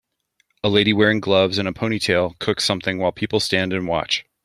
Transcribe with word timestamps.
A 0.63 0.67
lady 0.67 0.93
wearing 0.93 1.19
gloves, 1.19 1.59
and 1.59 1.67
a 1.67 1.71
ponytail 1.71 2.33
cooks 2.39 2.63
something 2.65 2.97
while 2.97 3.11
people 3.11 3.39
stand 3.39 3.71
and 3.71 3.87
watch. 3.87 4.25